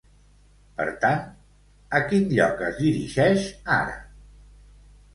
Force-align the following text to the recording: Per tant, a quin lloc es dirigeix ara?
Per 0.79 0.87
tant, 1.03 1.21
a 1.99 2.03
quin 2.07 2.27
lloc 2.33 2.65
es 2.71 2.83
dirigeix 2.87 3.49
ara? 3.81 4.05